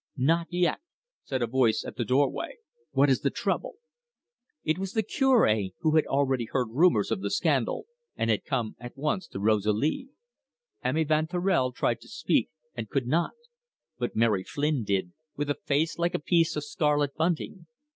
[0.17, 0.79] "Not yet!"
[1.23, 2.57] said a voice at the doorway.
[2.89, 3.75] "What is the trouble?"
[4.63, 5.47] It was the Cure,
[5.81, 7.85] who had already heard rumours of the scandal,
[8.15, 10.09] and had come at once to Rosalie.
[10.83, 10.97] M.
[10.97, 13.33] Evanturel tried to speak, and could not.
[13.99, 17.67] But Mary Flynn did, with a face like a piece of scarlet bunting.